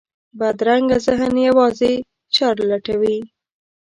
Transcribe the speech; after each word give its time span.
بدرنګه 0.39 0.97
ذهن 1.05 1.35
یوازې 1.47 1.93
شر 2.35 2.55
لټوي 2.69 3.17